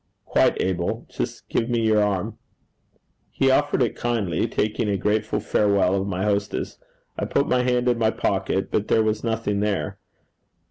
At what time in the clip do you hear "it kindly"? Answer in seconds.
3.83-4.47